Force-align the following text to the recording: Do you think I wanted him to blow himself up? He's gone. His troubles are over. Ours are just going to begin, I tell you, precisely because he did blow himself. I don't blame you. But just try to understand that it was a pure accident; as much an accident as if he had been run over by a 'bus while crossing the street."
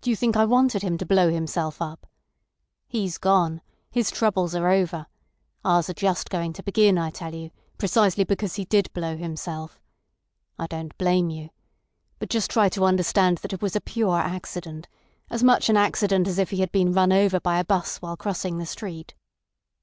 Do 0.00 0.08
you 0.08 0.16
think 0.16 0.34
I 0.34 0.46
wanted 0.46 0.80
him 0.80 0.96
to 0.96 1.04
blow 1.04 1.30
himself 1.30 1.82
up? 1.82 2.06
He's 2.86 3.18
gone. 3.18 3.60
His 3.90 4.10
troubles 4.10 4.54
are 4.54 4.66
over. 4.70 5.08
Ours 5.62 5.90
are 5.90 5.92
just 5.92 6.30
going 6.30 6.54
to 6.54 6.62
begin, 6.62 6.96
I 6.96 7.10
tell 7.10 7.34
you, 7.34 7.50
precisely 7.76 8.24
because 8.24 8.54
he 8.54 8.64
did 8.64 8.90
blow 8.94 9.18
himself. 9.18 9.78
I 10.58 10.68
don't 10.68 10.96
blame 10.96 11.28
you. 11.28 11.50
But 12.18 12.30
just 12.30 12.50
try 12.50 12.70
to 12.70 12.84
understand 12.86 13.36
that 13.42 13.52
it 13.52 13.60
was 13.60 13.76
a 13.76 13.82
pure 13.82 14.18
accident; 14.18 14.88
as 15.28 15.42
much 15.44 15.68
an 15.68 15.76
accident 15.76 16.26
as 16.28 16.38
if 16.38 16.48
he 16.48 16.60
had 16.60 16.72
been 16.72 16.94
run 16.94 17.12
over 17.12 17.38
by 17.38 17.58
a 17.58 17.64
'bus 17.64 17.98
while 17.98 18.16
crossing 18.16 18.56
the 18.56 18.64
street." 18.64 19.14